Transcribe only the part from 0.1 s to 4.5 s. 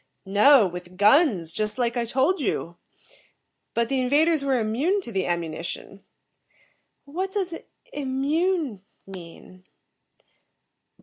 "No, with guns, just like I told you. But the invaders